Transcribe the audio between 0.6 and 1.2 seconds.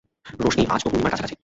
আজ তো পূর্ণিমার